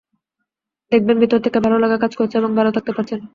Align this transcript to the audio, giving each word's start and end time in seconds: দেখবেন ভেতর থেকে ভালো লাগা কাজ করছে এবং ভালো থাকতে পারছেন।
দেখবেন 0.91 1.17
ভেতর 1.21 1.39
থেকে 1.45 1.59
ভালো 1.59 1.77
লাগা 1.77 1.97
কাজ 1.97 2.11
করছে 2.15 2.35
এবং 2.37 2.51
ভালো 2.55 2.69
থাকতে 2.71 2.91
পারছেন। 2.93 3.21